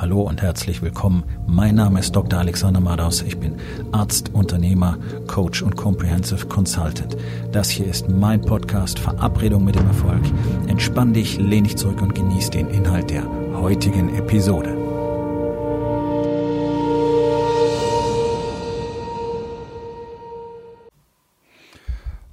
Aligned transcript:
Hallo 0.00 0.22
und 0.22 0.42
herzlich 0.42 0.80
willkommen. 0.80 1.24
Mein 1.48 1.74
Name 1.74 1.98
ist 1.98 2.14
Dr. 2.14 2.38
Alexander 2.38 2.78
Madaus. 2.78 3.20
Ich 3.22 3.36
bin 3.36 3.56
Arzt, 3.90 4.32
Unternehmer, 4.32 4.96
Coach 5.26 5.60
und 5.60 5.74
Comprehensive 5.74 6.46
Consultant. 6.46 7.16
Das 7.50 7.68
hier 7.68 7.88
ist 7.88 8.08
mein 8.08 8.40
Podcast 8.40 9.00
Verabredung 9.00 9.64
mit 9.64 9.74
dem 9.74 9.88
Erfolg. 9.88 10.22
Entspann 10.68 11.14
dich, 11.14 11.38
lehn 11.38 11.64
dich 11.64 11.76
zurück 11.76 12.00
und 12.00 12.14
genieß 12.14 12.50
den 12.50 12.68
Inhalt 12.68 13.10
der 13.10 13.24
heutigen 13.54 14.14
Episode. 14.14 14.76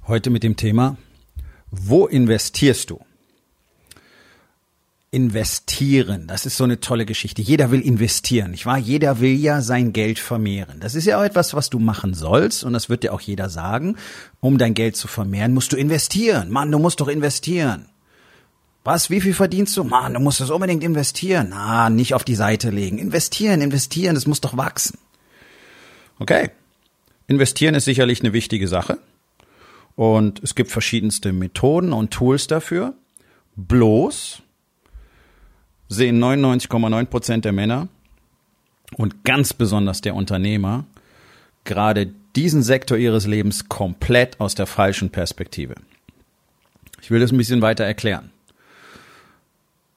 Heute 0.06 0.30
mit 0.30 0.44
dem 0.44 0.56
Thema, 0.56 0.96
wo 1.72 2.06
investierst 2.06 2.90
du? 2.90 3.05
Investieren. 5.16 6.26
Das 6.26 6.44
ist 6.44 6.58
so 6.58 6.64
eine 6.64 6.78
tolle 6.78 7.06
Geschichte. 7.06 7.40
Jeder 7.40 7.70
will 7.70 7.80
investieren, 7.80 8.50
nicht 8.50 8.66
wahr? 8.66 8.76
Jeder 8.76 9.18
will 9.18 9.34
ja 9.34 9.62
sein 9.62 9.94
Geld 9.94 10.18
vermehren. 10.18 10.78
Das 10.78 10.94
ist 10.94 11.06
ja 11.06 11.18
auch 11.18 11.24
etwas, 11.24 11.54
was 11.54 11.70
du 11.70 11.78
machen 11.78 12.12
sollst 12.12 12.64
und 12.64 12.74
das 12.74 12.90
wird 12.90 13.02
dir 13.02 13.14
auch 13.14 13.22
jeder 13.22 13.48
sagen. 13.48 13.96
Um 14.40 14.58
dein 14.58 14.74
Geld 14.74 14.94
zu 14.94 15.08
vermehren, 15.08 15.54
musst 15.54 15.72
du 15.72 15.78
investieren. 15.78 16.50
Mann, 16.50 16.70
du 16.70 16.78
musst 16.78 17.00
doch 17.00 17.08
investieren. 17.08 17.86
Was? 18.84 19.08
Wie 19.08 19.22
viel 19.22 19.32
verdienst 19.32 19.74
du? 19.78 19.84
Mann, 19.84 20.12
du 20.12 20.20
musst 20.20 20.40
das 20.40 20.50
unbedingt 20.50 20.84
investieren. 20.84 21.54
Ah, 21.54 21.88
nicht 21.88 22.12
auf 22.12 22.22
die 22.22 22.34
Seite 22.34 22.68
legen. 22.68 22.98
Investieren, 22.98 23.62
investieren, 23.62 24.16
das 24.16 24.26
muss 24.26 24.42
doch 24.42 24.58
wachsen. 24.58 24.98
Okay. 26.18 26.50
Investieren 27.26 27.74
ist 27.74 27.86
sicherlich 27.86 28.20
eine 28.20 28.34
wichtige 28.34 28.68
Sache. 28.68 28.98
Und 29.94 30.42
es 30.42 30.54
gibt 30.54 30.70
verschiedenste 30.70 31.32
Methoden 31.32 31.94
und 31.94 32.10
Tools 32.10 32.48
dafür. 32.48 32.92
Bloß, 33.56 34.42
sehen 35.88 36.22
99,9 36.22 37.04
Prozent 37.06 37.44
der 37.44 37.52
Männer 37.52 37.88
und 38.96 39.24
ganz 39.24 39.52
besonders 39.52 40.00
der 40.00 40.14
Unternehmer 40.14 40.84
gerade 41.64 42.12
diesen 42.36 42.62
Sektor 42.62 42.96
ihres 42.96 43.26
Lebens 43.26 43.68
komplett 43.68 44.40
aus 44.40 44.54
der 44.54 44.66
falschen 44.66 45.10
Perspektive. 45.10 45.74
Ich 47.02 47.10
will 47.10 47.20
das 47.20 47.32
ein 47.32 47.38
bisschen 47.38 47.62
weiter 47.62 47.84
erklären. 47.84 48.30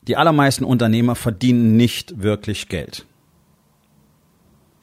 Die 0.08 0.18
allermeisten 0.18 0.64
Unternehmer 0.64 1.16
verdienen 1.16 1.78
nicht 1.78 2.22
wirklich 2.22 2.68
Geld. 2.68 3.06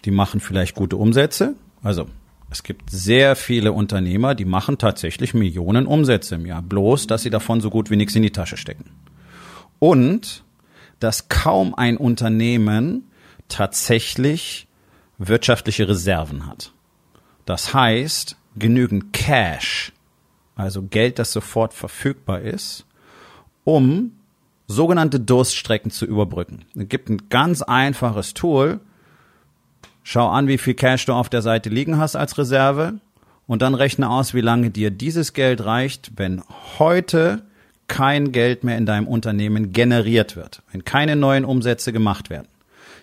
Die 0.05 0.11
machen 0.11 0.41
vielleicht 0.41 0.77
gute 0.77 0.97
Umsätze. 0.97 1.55
Also 1.83 2.06
es 2.50 2.62
gibt 2.62 2.91
sehr 2.91 3.34
viele 3.34 3.72
Unternehmer, 3.72 4.34
die 4.34 4.44
machen 4.44 4.78
tatsächlich 4.78 5.34
Millionen 5.34 5.86
Umsätze 5.86 6.36
im 6.36 6.47
Jahr, 6.47 6.62
bloß 6.62 7.09
dass 7.09 7.22
sie 7.22 7.31
davon 7.31 7.61
so 7.61 7.70
gut 7.70 7.91
wie 7.91 7.97
nichts 7.97 8.14
in 8.14 8.22
die 8.22 8.31
Tasche 8.31 8.56
stecken. 8.56 8.91
Und 9.78 10.44
dass 11.00 11.28
kaum 11.28 11.75
ein 11.75 11.97
Unternehmen 11.97 13.11
tatsächlich 13.48 14.66
wirtschaftliche 15.19 15.88
Reserven 15.88 16.47
hat. 16.47 16.72
Das 17.44 17.75
heißt, 17.75 18.36
genügend 18.56 19.12
Cash, 19.12 19.92
also 20.56 20.83
Geld, 20.83 21.19
das 21.19 21.33
sofort 21.33 21.75
verfügbar 21.75 22.41
ist, 22.41 22.86
um 23.64 24.12
sogenannte 24.66 25.20
Durststrecken 25.20 25.91
zu 25.91 26.06
überbrücken. 26.06 26.64
Es 26.75 26.88
gibt 26.88 27.08
ein 27.08 27.28
ganz 27.28 27.62
einfaches 27.62 28.34
Tool. 28.34 28.81
Schau 30.03 30.28
an, 30.28 30.48
wie 30.48 30.58
viel 30.58 30.75
Cash 30.75 31.06
du 31.06 31.12
auf 31.12 31.28
der 31.28 31.42
Seite 31.42 31.69
liegen 31.69 31.98
hast 31.98 32.16
als 32.16 32.36
Reserve 32.38 33.00
und 33.47 33.62
dann 33.62 33.75
rechne 33.75 34.10
aus, 34.10 34.34
wie 34.34 34.41
lange 34.41 34.70
dir 34.70 34.91
dieses 34.91 35.33
Geld 35.33 35.64
reicht, 35.64 36.12
wenn 36.16 36.42
heute 36.78 37.44
kein 37.89 38.33
Geld 38.33 38.65
mehr 38.65 38.79
in 38.79 38.87
deinem 38.87 39.06
Unternehmen 39.06 39.73
generiert 39.73 40.37
wird, 40.37 40.62
wenn 40.73 40.84
keine 40.84 41.17
neuen 41.17 41.45
Umsätze 41.45 41.93
gemacht 41.93 42.31
werden. 42.31 42.48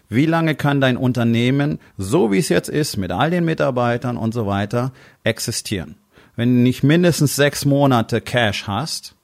Wie 0.09 0.25
lange 0.25 0.55
kann 0.55 0.81
dein 0.81 0.97
Unternehmen, 0.97 1.79
so 1.97 2.31
wie 2.31 2.37
es 2.37 2.49
jetzt 2.49 2.69
ist, 2.69 2.97
mit 2.97 3.11
all 3.11 3.31
den 3.31 3.45
Mitarbeitern 3.45 4.17
und 4.17 4.33
so 4.33 4.45
weiter, 4.45 4.91
existieren? 5.23 5.95
Wenn 6.35 6.55
du 6.55 6.61
nicht 6.61 6.83
mindestens 6.83 7.35
sechs 7.35 7.65
Monate 7.65 8.21
Cash 8.21 8.67
hast, 8.67 9.15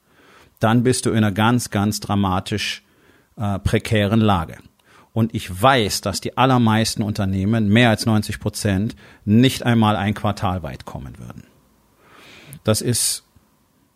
dann 0.58 0.82
bist 0.82 1.06
du 1.06 1.10
in 1.10 1.18
einer 1.18 1.32
ganz, 1.32 1.70
ganz 1.70 2.00
dramatisch 2.00 2.82
äh, 3.36 3.58
prekären 3.58 4.20
Lage. 4.20 4.58
Und 5.12 5.34
ich 5.34 5.62
weiß, 5.62 6.02
dass 6.02 6.20
die 6.20 6.36
allermeisten 6.38 7.02
Unternehmen, 7.02 7.68
mehr 7.68 7.90
als 7.90 8.06
90 8.06 8.38
Prozent, 8.38 8.96
nicht 9.24 9.64
einmal 9.64 9.96
ein 9.96 10.14
Quartal 10.14 10.62
weit 10.62 10.84
kommen 10.84 11.18
würden. 11.18 11.44
Das 12.62 12.80
ist 12.80 13.24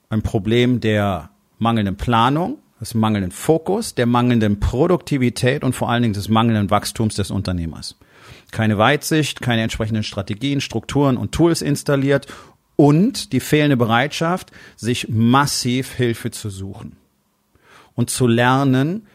ein 0.09 0.23
Problem 0.23 0.81
der 0.81 1.31
mangelnden 1.59 1.97
Planung, 1.97 2.59
des 2.81 2.95
mangelnden 2.95 3.31
Fokus, 3.31 3.95
der 3.95 4.07
mangelnden 4.07 4.61
Produktivität 4.61 5.65
und 5.65 5.75
vor 5.75 5.91
allen 5.91 6.03
Dingen 6.03 6.15
des 6.15 6.29
mangelnden 6.29 6.71
Wachstums 6.71 7.15
des 7.15 7.31
Unternehmers. 7.31 7.97
Keine 8.51 8.79
Weitsicht, 8.79 9.41
keine 9.41 9.63
entsprechenden 9.63 10.03
Strategien, 10.03 10.61
Strukturen 10.61 11.17
und 11.17 11.33
Tools 11.33 11.63
installiert 11.63 12.27
und 12.77 13.33
die 13.33 13.41
fehlende 13.41 13.77
Bereitschaft, 13.77 14.51
sich 14.77 15.09
massiv 15.09 15.93
Hilfe 15.93 16.31
zu 16.31 16.51
suchen 16.51 16.97
und 17.95 18.11
zu 18.11 18.27
lernen, 18.27 19.07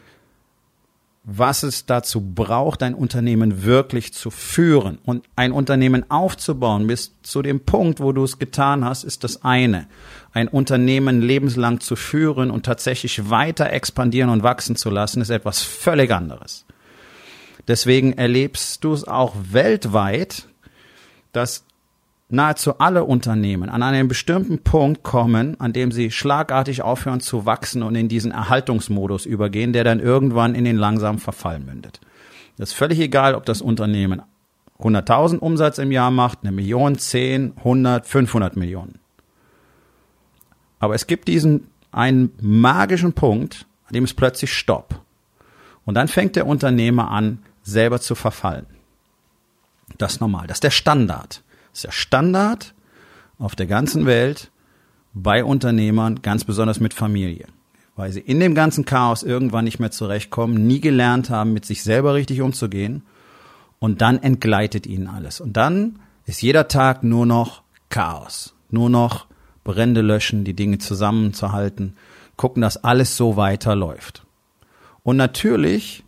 was 1.22 1.62
es 1.62 1.84
dazu 1.84 2.20
braucht, 2.20 2.82
ein 2.82 2.94
Unternehmen 2.94 3.64
wirklich 3.64 4.14
zu 4.14 4.30
führen. 4.30 4.98
Und 5.04 5.24
ein 5.36 5.52
Unternehmen 5.52 6.10
aufzubauen 6.10 6.86
bis 6.86 7.14
zu 7.22 7.42
dem 7.42 7.60
Punkt, 7.60 8.00
wo 8.00 8.12
du 8.12 8.24
es 8.24 8.38
getan 8.38 8.84
hast, 8.84 9.04
ist 9.04 9.22
das 9.22 9.44
eine. 9.44 9.86
Ein 10.32 10.48
Unternehmen 10.48 11.20
lebenslang 11.20 11.80
zu 11.80 11.94
führen 11.94 12.50
und 12.50 12.64
tatsächlich 12.64 13.28
weiter 13.28 13.70
expandieren 13.70 14.30
und 14.30 14.42
wachsen 14.42 14.76
zu 14.76 14.88
lassen, 14.88 15.20
ist 15.20 15.30
etwas 15.30 15.62
völlig 15.62 16.10
anderes. 16.10 16.64
Deswegen 17.68 18.14
erlebst 18.14 18.82
du 18.82 18.92
es 18.92 19.06
auch 19.06 19.34
weltweit, 19.50 20.48
dass 21.32 21.64
nahezu 22.32 22.78
alle 22.78 23.04
Unternehmen 23.04 23.68
an 23.68 23.82
einen 23.82 24.08
bestimmten 24.08 24.58
Punkt 24.58 25.02
kommen, 25.02 25.58
an 25.60 25.72
dem 25.72 25.92
sie 25.92 26.10
schlagartig 26.10 26.82
aufhören 26.82 27.20
zu 27.20 27.46
wachsen 27.46 27.82
und 27.82 27.94
in 27.94 28.08
diesen 28.08 28.32
Erhaltungsmodus 28.32 29.26
übergehen, 29.26 29.72
der 29.72 29.84
dann 29.84 30.00
irgendwann 30.00 30.54
in 30.54 30.64
den 30.64 30.76
langsamen 30.76 31.18
Verfall 31.18 31.60
mündet. 31.60 32.00
Das 32.56 32.70
ist 32.70 32.74
völlig 32.74 33.00
egal, 33.00 33.34
ob 33.34 33.44
das 33.46 33.62
Unternehmen 33.62 34.22
100.000 34.78 35.38
Umsatz 35.38 35.78
im 35.78 35.92
Jahr 35.92 36.10
macht, 36.10 36.38
eine 36.42 36.52
Million, 36.52 36.96
10, 36.96 37.54
100, 37.58 38.06
500 38.06 38.56
Millionen. 38.56 38.98
Aber 40.78 40.94
es 40.94 41.06
gibt 41.06 41.28
diesen 41.28 41.68
einen 41.92 42.32
magischen 42.40 43.12
Punkt, 43.12 43.66
an 43.86 43.94
dem 43.94 44.04
es 44.04 44.14
plötzlich 44.14 44.52
Stopp. 44.52 45.00
Und 45.84 45.94
dann 45.94 46.08
fängt 46.08 46.36
der 46.36 46.46
Unternehmer 46.46 47.10
an, 47.10 47.42
selber 47.62 48.00
zu 48.00 48.14
verfallen. 48.14 48.66
Das 49.98 50.14
ist 50.14 50.20
normal. 50.20 50.46
Das 50.46 50.56
ist 50.56 50.64
der 50.64 50.70
Standard. 50.70 51.42
Ist 51.72 51.84
der 51.84 51.92
Standard 51.92 52.74
auf 53.38 53.54
der 53.56 53.66
ganzen 53.66 54.06
Welt 54.06 54.50
bei 55.14 55.44
Unternehmern, 55.44 56.22
ganz 56.22 56.44
besonders 56.44 56.80
mit 56.80 56.94
Familie. 56.94 57.46
Weil 57.96 58.12
sie 58.12 58.20
in 58.20 58.40
dem 58.40 58.54
ganzen 58.54 58.84
Chaos 58.84 59.22
irgendwann 59.22 59.64
nicht 59.64 59.80
mehr 59.80 59.90
zurechtkommen, 59.90 60.66
nie 60.66 60.80
gelernt 60.80 61.30
haben, 61.30 61.52
mit 61.52 61.64
sich 61.64 61.82
selber 61.82 62.14
richtig 62.14 62.40
umzugehen. 62.40 63.02
Und 63.78 64.00
dann 64.02 64.22
entgleitet 64.22 64.86
ihnen 64.86 65.08
alles. 65.08 65.40
Und 65.40 65.56
dann 65.56 65.98
ist 66.26 66.42
jeder 66.42 66.68
Tag 66.68 67.02
nur 67.02 67.26
noch 67.26 67.62
Chaos. 67.88 68.54
Nur 68.70 68.88
noch 68.88 69.26
Brände 69.64 70.00
löschen, 70.00 70.44
die 70.44 70.54
Dinge 70.54 70.78
zusammenzuhalten, 70.78 71.96
gucken, 72.36 72.62
dass 72.62 72.82
alles 72.84 73.16
so 73.16 73.36
weiterläuft. 73.36 74.22
Und 75.02 75.16
natürlich 75.16 76.04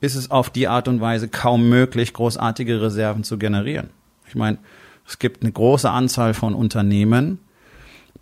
ist 0.00 0.14
es 0.14 0.30
auf 0.30 0.50
die 0.50 0.68
Art 0.68 0.88
und 0.88 1.00
Weise 1.00 1.28
kaum 1.28 1.68
möglich, 1.68 2.12
großartige 2.12 2.80
Reserven 2.80 3.24
zu 3.24 3.38
generieren. 3.38 3.90
Ich 4.30 4.36
meine, 4.36 4.58
es 5.06 5.18
gibt 5.18 5.42
eine 5.42 5.50
große 5.50 5.90
Anzahl 5.90 6.34
von 6.34 6.54
Unternehmen, 6.54 7.40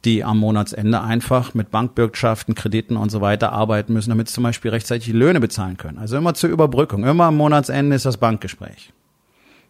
die 0.06 0.24
am 0.24 0.38
Monatsende 0.38 1.02
einfach 1.02 1.52
mit 1.52 1.70
Bankbürgschaften, 1.70 2.54
Krediten 2.54 2.96
und 2.96 3.10
so 3.10 3.20
weiter 3.20 3.52
arbeiten 3.52 3.92
müssen, 3.92 4.08
damit 4.08 4.28
sie 4.28 4.34
zum 4.34 4.44
Beispiel 4.44 4.70
rechtzeitig 4.70 5.04
die 5.04 5.12
Löhne 5.12 5.38
bezahlen 5.38 5.76
können. 5.76 5.98
Also 5.98 6.16
immer 6.16 6.32
zur 6.32 6.48
Überbrückung. 6.48 7.04
Immer 7.04 7.24
am 7.24 7.36
Monatsende 7.36 7.94
ist 7.94 8.06
das 8.06 8.16
Bankgespräch. 8.16 8.90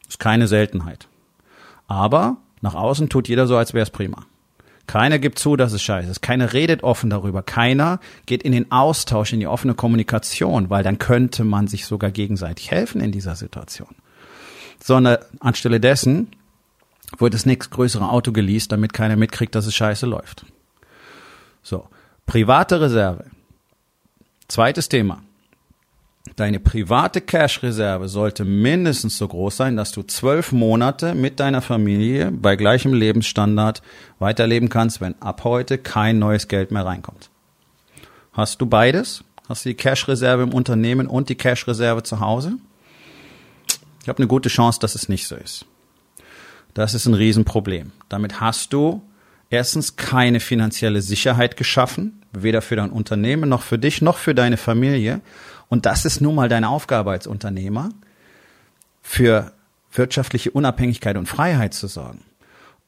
Ist 0.08 0.20
keine 0.20 0.46
Seltenheit. 0.46 1.08
Aber 1.88 2.37
nach 2.61 2.76
außen 2.76 3.08
tut 3.08 3.26
jeder 3.26 3.49
so, 3.49 3.56
als 3.56 3.75
wäre 3.75 3.82
es 3.82 3.90
prima. 3.90 4.26
Keiner 4.87 5.19
gibt 5.19 5.40
zu, 5.40 5.56
dass 5.56 5.73
es 5.73 5.82
scheiße 5.82 6.08
ist. 6.08 6.23
Keiner 6.23 6.52
redet 6.52 6.85
offen 6.85 7.11
darüber. 7.11 7.43
Keiner 7.43 7.99
geht 8.26 8.44
in 8.44 8.52
den 8.52 8.70
Austausch, 8.70 9.32
in 9.32 9.40
die 9.40 9.49
offene 9.49 9.75
Kommunikation, 9.75 10.70
weil 10.70 10.85
dann 10.85 10.99
könnte 10.99 11.43
man 11.43 11.67
sich 11.67 11.85
sogar 11.85 12.12
gegenseitig 12.12 12.70
helfen 12.70 13.00
in 13.00 13.11
dieser 13.11 13.35
Situation 13.35 13.88
sondern 14.82 15.19
anstelle 15.40 15.80
dessen 15.80 16.28
wird 17.19 17.34
das 17.34 17.46
nächst 17.46 17.70
größere 17.70 18.08
Auto 18.08 18.32
geleast, 18.32 18.72
damit 18.72 18.92
keiner 18.92 19.16
mitkriegt, 19.16 19.54
dass 19.54 19.66
es 19.66 19.75
scheiße 19.75 20.06
läuft. 20.06 20.44
So, 21.62 21.88
private 22.26 22.80
Reserve. 22.80 23.25
Zweites 24.46 24.88
Thema. 24.88 25.22
Deine 26.36 26.60
private 26.60 27.20
Cash-Reserve 27.20 28.08
sollte 28.08 28.44
mindestens 28.44 29.19
so 29.19 29.26
groß 29.26 29.56
sein, 29.56 29.76
dass 29.76 29.92
du 29.92 30.02
zwölf 30.02 30.52
Monate 30.52 31.14
mit 31.14 31.40
deiner 31.40 31.62
Familie 31.62 32.30
bei 32.30 32.56
gleichem 32.56 32.92
Lebensstandard 32.92 33.82
weiterleben 34.19 34.69
kannst, 34.69 35.00
wenn 35.00 35.20
ab 35.20 35.44
heute 35.44 35.78
kein 35.78 36.19
neues 36.19 36.48
Geld 36.48 36.70
mehr 36.70 36.84
reinkommt. 36.84 37.30
Hast 38.32 38.60
du 38.60 38.66
beides? 38.66 39.25
Hast 39.48 39.64
du 39.64 39.70
die 39.70 39.75
Cash-Reserve 39.75 40.42
im 40.42 40.54
Unternehmen 40.54 41.06
und 41.06 41.28
die 41.28 41.34
Cash-Reserve 41.34 42.02
zu 42.02 42.20
Hause? 42.20 42.58
Ich 44.08 44.10
habe 44.10 44.20
eine 44.20 44.28
gute 44.28 44.49
Chance, 44.49 44.81
dass 44.81 44.94
es 44.94 45.10
nicht 45.10 45.26
so 45.26 45.37
ist. 45.37 45.66
Das 46.72 46.94
ist 46.94 47.05
ein 47.05 47.12
Riesenproblem. 47.12 47.93
Damit 48.08 48.40
hast 48.40 48.72
du 48.72 49.02
erstens 49.50 49.96
keine 49.96 50.40
finanzielle 50.40 51.02
Sicherheit 51.02 51.58
geschaffen, 51.58 52.22
weder 52.32 52.62
für 52.62 52.75
dein 52.75 52.88
Unternehmen 52.88 53.50
noch 53.50 53.60
für 53.60 53.78
dich 53.78 54.00
noch 54.00 54.16
für 54.16 54.34
deine 54.34 54.56
Familie. 54.56 55.20
Und 55.69 55.84
das 55.84 56.06
ist 56.06 56.22
nun 56.22 56.37
mal 56.37 56.49
deine 56.49 56.70
Aufgabe 56.70 57.10
als 57.10 57.26
Unternehmer, 57.26 57.90
für 59.02 59.52
wirtschaftliche 59.93 60.52
Unabhängigkeit 60.52 61.19
und 61.19 61.26
Freiheit 61.26 61.75
zu 61.75 61.87
sorgen. 61.87 62.22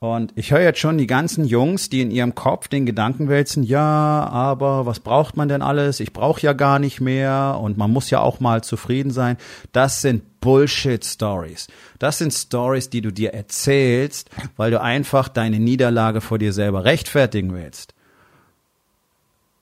Und 0.02 0.32
ich 0.34 0.50
höre 0.50 0.62
jetzt 0.62 0.78
schon 0.78 0.96
die 0.96 1.06
ganzen 1.06 1.44
Jungs, 1.44 1.90
die 1.90 2.00
in 2.00 2.10
ihrem 2.10 2.34
Kopf 2.34 2.68
den 2.68 2.86
Gedanken 2.86 3.28
wälzen, 3.28 3.62
ja, 3.62 4.26
aber 4.32 4.86
was 4.86 4.98
braucht 4.98 5.36
man 5.36 5.50
denn 5.50 5.60
alles? 5.60 6.00
Ich 6.00 6.14
brauche 6.14 6.40
ja 6.40 6.54
gar 6.54 6.78
nicht 6.78 7.02
mehr 7.02 7.58
und 7.60 7.76
man 7.76 7.92
muss 7.92 8.08
ja 8.08 8.20
auch 8.20 8.40
mal 8.40 8.64
zufrieden 8.64 9.10
sein. 9.10 9.36
Das 9.72 10.00
sind 10.00 10.40
Bullshit-Stories. 10.40 11.68
Das 11.98 12.16
sind 12.16 12.32
Stories, 12.32 12.88
die 12.88 13.02
du 13.02 13.12
dir 13.12 13.34
erzählst, 13.34 14.30
weil 14.56 14.70
du 14.70 14.80
einfach 14.80 15.28
deine 15.28 15.58
Niederlage 15.58 16.22
vor 16.22 16.38
dir 16.38 16.54
selber 16.54 16.86
rechtfertigen 16.86 17.52
willst. 17.52 17.92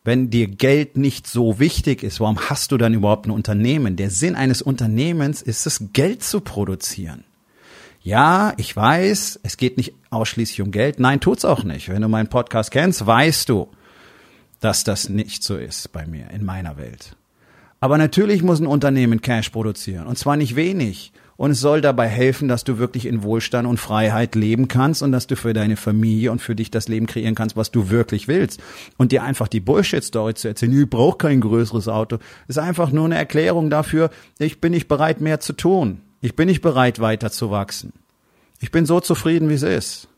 Wenn 0.05 0.31
dir 0.31 0.46
Geld 0.46 0.96
nicht 0.96 1.26
so 1.26 1.58
wichtig 1.58 2.05
ist, 2.05 2.20
warum 2.20 2.38
hast 2.49 2.70
du 2.70 2.76
dann 2.76 2.94
überhaupt 2.94 3.26
ein 3.26 3.32
Unternehmen? 3.32 3.96
Der 3.96 4.11
Sinn 4.11 4.37
eines 4.37 4.62
Unternehmens 4.62 5.43
ist 5.43 5.67
es, 5.67 5.88
Geld 5.93 6.23
zu 6.23 6.40
produzieren. 6.40 7.25
Ja, 8.00 8.55
ich 8.56 8.75
weiß, 8.75 9.41
es 9.43 9.56
geht 9.56 9.77
nicht 9.77 9.95
ausschließlich 10.11 10.62
um 10.62 10.71
Geld. 10.71 11.00
Nein, 11.00 11.21
tut's 11.21 11.45
auch 11.45 11.65
nicht. 11.65 11.89
Wenn 11.89 12.03
du 12.03 12.09
meinen 12.09 12.29
Podcast 12.29 12.71
kennst, 12.71 13.06
weißt 13.06 13.49
du, 13.49 13.69
dass 14.61 14.85
das 14.85 15.09
nicht 15.09 15.43
so 15.43 15.56
ist 15.56 15.93
bei 15.93 16.06
mir, 16.06 16.31
in 16.31 16.45
meiner 16.45 16.77
Welt. 16.77 17.17
Aber 17.81 17.99
natürlich 17.99 18.43
muss 18.43 18.61
ein 18.61 18.67
Unternehmen 18.67 19.21
Cash 19.21 19.50
produzieren. 19.50 20.06
Und 20.06 20.19
zwar 20.19 20.37
nicht 20.37 20.56
wenig. 20.56 21.12
Und 21.37 21.53
es 21.53 21.61
soll 21.61 21.81
dabei 21.81 22.09
helfen, 22.09 22.49
dass 22.49 22.65
du 22.65 22.79
wirklich 22.79 23.06
in 23.06 23.23
Wohlstand 23.23 23.69
und 23.69 23.79
Freiheit 23.79 24.35
leben 24.35 24.67
kannst 24.67 25.05
und 25.05 25.12
dass 25.12 25.29
du 25.29 25.37
für 25.37 25.53
deine 25.53 25.77
Familie 25.77 26.33
und 26.33 26.43
für 26.43 26.56
dich 26.56 26.73
das 26.73 26.89
Leben 26.89 27.06
kreieren 27.06 27.37
kannst, 27.37 27.56
was 27.56 27.71
du 27.71 27.91
wirklich 27.91 28.27
willst. 28.27 28.61
Und 28.97 29.12
dir 29.12 29.23
einfach 29.23 29.47
die 29.47 29.61
Bullshit-Story 29.61 30.35
zu 30.35 30.49
erzählen, 30.49 30.81
ich 30.81 30.91
brauche 30.91 31.19
kein 31.19 31.41
größeres 31.41 31.87
Auto, 31.87 32.19
ist 32.49 32.59
einfach 32.59 32.91
nur 32.91 33.05
eine 33.05 33.15
Erklärung 33.15 33.71
dafür, 33.71 34.11
ich 34.41 34.61
bin 34.61 34.73
nicht 34.73 34.89
bereit, 34.89 35.21
mehr 35.21 35.39
zu 35.39 35.53
tun. 35.53 36.00
Ich 36.20 36.35
bin 36.35 36.49
nicht 36.49 36.62
bereit, 36.62 37.00
weiter 37.00 37.31
zu 37.31 37.50
wachsen. 37.50 37.93
Ich 38.61 38.70
bin 38.70 38.87
so 38.87 39.00
zufrieden, 39.00 39.49
wie 39.49 39.55
es 39.55 39.62
ist. 39.62 40.09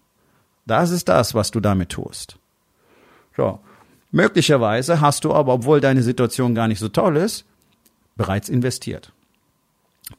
Das 0.67 0.91
ist 0.91 1.09
das, 1.09 1.35
was 1.35 1.51
du 1.51 1.61
damit 1.61 1.91
tust. 1.91 2.37
So. 3.37 3.61
Möglicherweise 4.13 5.01
hast 5.01 5.25
du 5.25 5.33
aber, 5.33 5.53
obwohl 5.53 5.81
deine 5.81 6.03
Situation 6.03 6.55
gar 6.55 6.69
nicht 6.69 6.81
so 6.81 6.89
toll 6.89 7.17
ist, 7.17 7.45
bereits 8.17 8.49
investiert. 8.49 9.13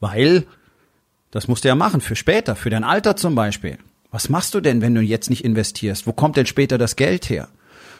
Weil, 0.00 0.46
das 1.30 1.46
musst 1.46 1.64
du 1.64 1.68
ja 1.68 1.74
machen 1.74 2.00
für 2.00 2.16
später, 2.16 2.56
für 2.56 2.70
dein 2.70 2.84
Alter 2.84 3.16
zum 3.16 3.34
Beispiel. 3.34 3.78
Was 4.10 4.28
machst 4.28 4.54
du 4.54 4.60
denn, 4.60 4.80
wenn 4.80 4.94
du 4.94 5.00
jetzt 5.00 5.30
nicht 5.30 5.44
investierst? 5.44 6.06
Wo 6.06 6.12
kommt 6.12 6.36
denn 6.36 6.46
später 6.46 6.78
das 6.78 6.96
Geld 6.96 7.28
her? 7.28 7.48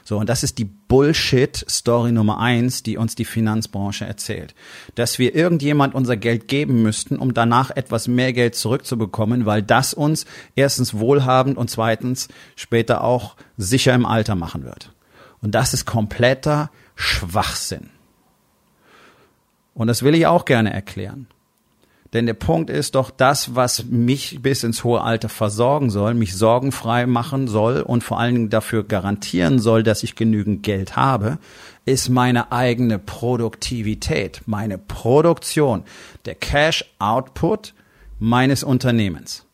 So, 0.05 0.19
und 0.19 0.29
das 0.29 0.43
ist 0.43 0.59
die 0.59 0.65
Bullshit-Story 0.65 2.13
Nummer 2.13 2.41
eins, 2.41 2.83
die 2.83 2.97
uns 2.97 3.15
die 3.15 3.25
Finanzbranche 3.25 4.05
erzählt. 4.05 4.55
Dass 4.95 5.19
wir 5.19 5.35
irgendjemand 5.35 5.95
unser 5.95 6.17
Geld 6.17 6.49
geben 6.49 6.83
müssten, 6.83 7.17
um 7.17 7.35
danach 7.35 7.71
etwas 7.71 8.09
mehr 8.09 8.33
Geld 8.33 8.55
zurückzubekommen, 8.55 9.47
weil 9.47 9.63
das 9.63 9.95
uns 9.95 10.27
erstens 10.57 10.95
wohlhabend 10.95 11.57
und 11.57 11.71
zweitens 11.71 12.29
später 12.57 13.05
auch 13.05 13.37
sicher 13.57 13.95
im 13.95 14.07
Alter 14.07 14.35
machen 14.35 14.65
wird. 14.65 14.93
Und 15.41 15.55
das 15.55 15.75
ist 15.75 15.87
kompletter 15.87 16.71
Schwachsinn. 16.95 17.91
Und 19.75 19.87
das 19.87 20.03
will 20.03 20.15
ich 20.15 20.27
auch 20.27 20.45
gerne 20.45 20.73
erklären. 20.73 21.27
Denn 22.13 22.27
der 22.27 22.35
Punkt 22.35 22.69
ist 22.69 22.95
doch, 22.95 23.11
das, 23.11 23.55
was 23.55 23.87
mich 23.87 24.43
bis 24.43 24.65
ins 24.65 24.85
hohe 24.85 25.01
Alter 25.01 25.31
versorgen 25.31 25.89
soll, 25.89 26.13
mich 26.13 26.37
sorgenfrei 26.37 27.07
machen 27.07 27.49
soll 27.49 27.81
und 27.81 28.05
vor 28.05 28.21
allen 28.21 28.35
Dingen 28.35 28.51
dafür 28.51 28.85
garantieren 28.85 29.59
soll, 29.59 29.83
dass 29.83 30.03
ich 30.03 30.15
genügend 30.15 30.63
Geld 30.63 30.95
habe, 30.95 31.39
ist 31.87 32.11
meine 32.11 32.53
eigene 32.53 32.99
Produktivität, 32.99 34.43
meine 34.45 34.77
Produktion, 34.77 35.85
der 36.27 36.35
Cash 36.35 36.85
Output 36.99 37.73
meines 38.19 38.63
Unternehmens. 38.63 39.47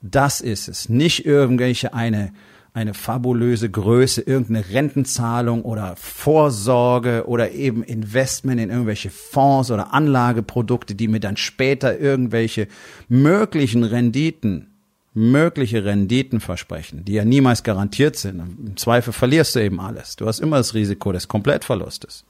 Das 0.00 0.40
ist 0.40 0.68
es, 0.68 0.88
nicht 0.88 1.26
irgendwelche 1.26 1.92
eine 1.92 2.32
eine 2.78 2.94
fabulöse 2.94 3.68
Größe, 3.68 4.22
irgendeine 4.22 4.68
Rentenzahlung 4.70 5.62
oder 5.62 5.96
Vorsorge 5.96 7.24
oder 7.26 7.50
eben 7.50 7.82
Investment 7.82 8.60
in 8.60 8.70
irgendwelche 8.70 9.10
Fonds 9.10 9.72
oder 9.72 9.92
Anlageprodukte, 9.92 10.94
die 10.94 11.08
mir 11.08 11.18
dann 11.18 11.36
später 11.36 11.98
irgendwelche 11.98 12.68
möglichen 13.08 13.82
Renditen, 13.82 14.68
mögliche 15.12 15.84
Renditen 15.84 16.38
versprechen, 16.38 17.04
die 17.04 17.14
ja 17.14 17.24
niemals 17.24 17.64
garantiert 17.64 18.14
sind. 18.14 18.38
Im 18.38 18.76
Zweifel 18.76 19.12
verlierst 19.12 19.56
du 19.56 19.60
eben 19.60 19.80
alles. 19.80 20.14
Du 20.14 20.26
hast 20.26 20.38
immer 20.38 20.58
das 20.58 20.74
Risiko 20.74 21.10
des 21.10 21.26
Komplettverlustes 21.26 22.24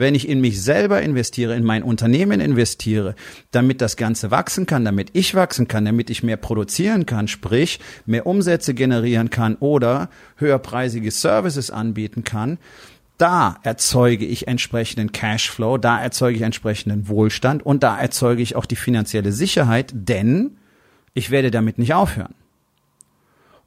wenn 0.00 0.14
ich 0.14 0.26
in 0.28 0.40
mich 0.40 0.62
selber 0.62 1.02
investiere, 1.02 1.54
in 1.54 1.62
mein 1.62 1.82
Unternehmen 1.82 2.40
investiere, 2.40 3.14
damit 3.50 3.82
das 3.82 3.96
Ganze 3.96 4.30
wachsen 4.30 4.64
kann, 4.64 4.84
damit 4.84 5.10
ich 5.12 5.34
wachsen 5.34 5.68
kann, 5.68 5.84
damit 5.84 6.08
ich 6.08 6.22
mehr 6.22 6.38
produzieren 6.38 7.04
kann, 7.04 7.28
sprich 7.28 7.80
mehr 8.06 8.26
Umsätze 8.26 8.72
generieren 8.72 9.28
kann 9.28 9.56
oder 9.56 10.08
höherpreisige 10.36 11.10
Services 11.10 11.70
anbieten 11.70 12.24
kann, 12.24 12.58
da 13.18 13.58
erzeuge 13.62 14.24
ich 14.24 14.48
entsprechenden 14.48 15.12
Cashflow, 15.12 15.76
da 15.76 16.00
erzeuge 16.00 16.36
ich 16.36 16.42
entsprechenden 16.42 17.08
Wohlstand 17.08 17.64
und 17.64 17.82
da 17.82 18.00
erzeuge 18.00 18.40
ich 18.40 18.56
auch 18.56 18.64
die 18.64 18.76
finanzielle 18.76 19.32
Sicherheit, 19.32 19.92
denn 19.92 20.56
ich 21.12 21.30
werde 21.30 21.50
damit 21.50 21.78
nicht 21.78 21.92
aufhören. 21.92 22.34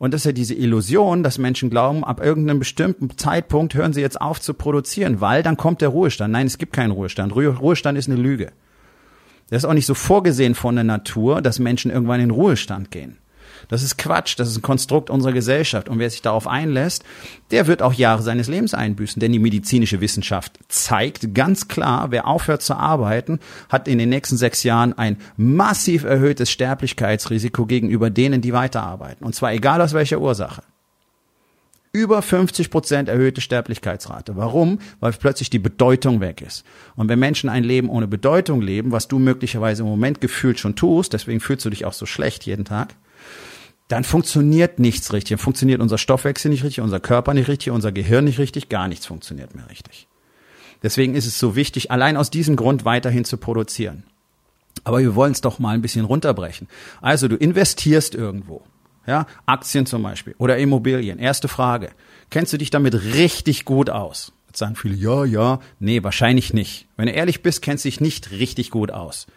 Und 0.04 0.14
das 0.14 0.24
ist 0.24 0.26
ja 0.26 0.32
diese 0.34 0.54
Illusion, 0.54 1.24
dass 1.24 1.38
Menschen 1.38 1.70
glauben, 1.70 2.04
ab 2.04 2.22
irgendeinem 2.22 2.60
bestimmten 2.60 3.18
Zeitpunkt 3.18 3.74
hören 3.74 3.94
sie 3.94 4.02
jetzt 4.02 4.20
auf 4.20 4.42
zu 4.42 4.54
produzieren, 4.54 5.22
weil 5.22 5.44
dann 5.44 5.56
kommt 5.56 5.80
der 5.80 5.88
Ruhestand. 5.88 6.34
Nein, 6.34 6.46
es 6.46 6.58
gibt 6.58 6.74
keinen 6.74 6.92
Ruhestand. 6.92 7.34
Ruhestand 7.34 7.98
ist 7.98 8.10
eine 8.10 8.20
Lüge. 8.20 8.52
Das 9.50 9.60
ist 9.60 9.66
auch 9.66 9.74
nicht 9.74 9.86
so 9.86 9.94
vorgesehen 9.94 10.56
von 10.56 10.76
der 10.76 10.84
Natur, 10.84 11.42
dass 11.42 11.58
Menschen 11.58 11.90
irgendwann 11.90 12.20
in 12.20 12.32
Ruhestand 12.32 12.92
gehen. 12.92 13.16
Das 13.68 13.84
ist 13.84 13.98
Quatsch, 13.98 14.36
das 14.38 14.50
ist 14.50 14.58
ein 14.58 14.62
Konstrukt 14.62 15.10
unserer 15.10 15.34
Gesellschaft. 15.34 15.90
Und 15.90 16.00
wer 16.00 16.10
sich 16.10 16.22
darauf 16.22 16.48
einlässt, 16.48 17.04
der 17.52 17.68
wird 17.68 17.82
auch 17.82 17.94
Jahre 17.94 18.22
seines 18.22 18.48
Lebens 18.48 18.74
einbüßen. 18.74 19.20
Denn 19.20 19.32
die 19.32 19.40
medizinische 19.40 20.02
Wissenschaft 20.02 20.60
zeigt 20.68 21.34
ganz 21.34 21.68
klar, 21.68 22.12
wer 22.12 22.28
aufhört 22.28 22.62
zu 22.62 22.76
arbeiten, 22.76 23.40
hat 23.70 23.88
in 23.88 23.98
den 23.98 24.10
nächsten 24.10 24.38
sechs 24.38 24.64
Jahren 24.64 24.98
ein 24.98 25.18
massiv 25.38 26.04
erhöhtes 26.04 26.52
Sterblichkeitsrisiko 26.52 27.66
gegenüber 27.66 28.10
denen, 28.10 28.42
die 28.42 28.54
weiterarbeiten. 28.54 29.26
Und 29.26 29.36
zwar 29.36 29.54
egal 29.54 29.82
aus 29.82 29.94
welcher 29.94 30.20
Ursache 30.20 30.64
über 31.96 32.24
50 32.24 32.72
Prozent 32.72 33.08
erhöhte 33.08 33.40
Sterblichkeitsrate. 33.40 34.36
Warum? 34.36 34.80
Weil 35.00 35.14
plötzlich 35.14 35.52
die 35.52 35.60
Bedeutung 35.60 36.22
weg 36.22 36.42
ist. 36.42 36.66
Und 36.96 37.08
wenn 37.08 37.20
Menschen 37.20 37.52
ein 37.52 37.64
Leben 37.64 37.88
ohne 37.88 38.08
Bedeutung 38.08 38.62
leben, 38.62 38.92
was 38.92 39.08
du 39.08 39.20
möglicherweise 39.20 39.84
im 39.84 39.90
Moment 39.90 40.20
gefühlt 40.20 40.60
schon 40.60 40.76
tust, 40.76 41.14
deswegen 41.14 41.40
fühlst 41.40 41.66
du 41.66 41.70
dich 41.70 41.86
auch 41.86 41.94
so 41.94 42.08
schlecht 42.08 42.48
jeden 42.48 42.66
Tag, 42.66 42.96
dann 43.94 44.04
funktioniert 44.04 44.80
nichts 44.80 45.14
richtig. 45.14 45.38
Dann 45.38 45.44
funktioniert 45.44 45.80
unser 45.80 46.00
Stoffwechsel 46.00 46.50
nicht 46.50 46.64
richtig, 46.64 46.84
unser 46.84 47.00
Körper 47.00 47.36
nicht 47.36 47.48
richtig, 47.48 47.72
unser 47.72 47.92
Gehirn 47.92 48.26
nicht 48.26 48.40
richtig, 48.40 48.68
gar 48.68 48.88
nichts 48.88 49.06
funktioniert 49.06 49.54
mehr 49.54 49.70
richtig. 49.70 50.08
Deswegen 50.82 51.14
ist 51.14 51.28
es 51.28 51.38
so 51.38 51.56
wichtig, 51.56 51.92
allein 51.92 52.18
aus 52.18 52.32
diesem 52.32 52.56
Grund 52.56 52.86
weiterhin 52.86 53.24
zu 53.24 53.38
produzieren. 53.38 54.04
Aber 54.84 55.00
wir 55.00 55.14
wollen 55.14 55.34
es 55.34 55.42
doch 55.42 55.60
mal 55.60 55.76
ein 55.76 55.84
bisschen 55.84 56.06
runterbrechen. 56.06 56.68
Also 57.02 57.28
du 57.28 57.36
investierst 57.36 58.16
irgendwo. 58.16 58.64
Ja, 59.06 59.28
Aktien 59.46 59.86
zum 59.86 60.02
Beispiel 60.02 60.34
oder 60.40 60.58
Immobilien. 60.58 61.20
Erste 61.20 61.48
Frage. 61.48 61.92
Kennst 62.32 62.52
du 62.52 62.58
dich 62.58 62.72
damit 62.72 62.96
richtig 62.96 63.64
gut 63.64 63.92
aus? 63.92 64.34
Jetzt 64.48 64.58
sagen 64.58 64.76
viele, 64.76 64.96
ja, 64.96 65.24
ja. 65.24 65.60
Nee, 65.80 66.02
wahrscheinlich 66.02 66.52
nicht. 66.52 66.88
Wenn 66.98 67.06
du 67.06 67.14
ehrlich 67.14 67.44
bist, 67.44 67.62
kennst 67.62 67.86
du 67.86 67.90
dich 67.90 68.02
nicht 68.02 68.32
richtig 68.32 68.72
gut 68.72 68.90
aus. 68.90 69.28